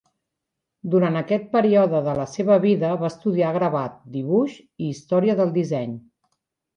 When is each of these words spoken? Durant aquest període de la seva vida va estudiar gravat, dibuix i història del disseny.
Durant 0.93 1.17
aquest 1.19 1.43
període 1.55 1.99
de 2.07 2.15
la 2.19 2.25
seva 2.31 2.57
vida 2.63 2.89
va 3.01 3.09
estudiar 3.13 3.51
gravat, 3.59 3.99
dibuix 4.15 4.57
i 4.63 4.89
història 4.95 5.37
del 5.41 5.53
disseny. 5.59 5.93